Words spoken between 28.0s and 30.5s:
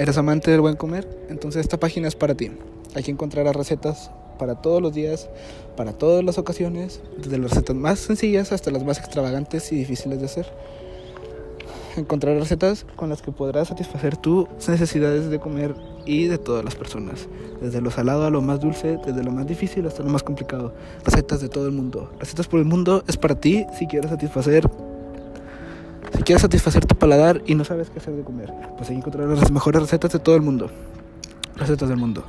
de comer, pues ahí encontrarás las mejores recetas de todo el